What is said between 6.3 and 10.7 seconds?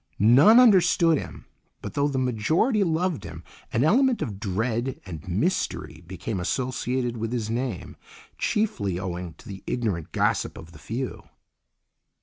associated with his name, chiefly owing to the ignorant gossip